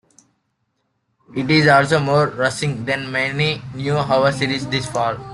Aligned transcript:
It 1.35 1.51
is 1.51 1.67
also 1.67 1.99
more 1.99 2.25
rousing 2.29 2.85
than 2.85 3.11
many 3.11 3.61
new 3.75 3.97
hour 3.99 4.31
series 4.31 4.65
this 4.65 4.87
fall. 4.87 5.15